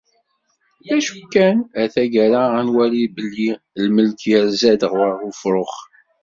D 0.85 0.87
acu 0.97 1.19
kan, 1.33 1.57
ar 1.79 1.87
taggara, 1.93 2.43
ad 2.59 2.63
nwali 2.67 3.05
d 3.07 3.11
belli 3.15 3.49
lmelk 3.85 4.21
irza-d 4.37 4.81
ɣer 4.93 5.11
ufṛux. 5.29 5.73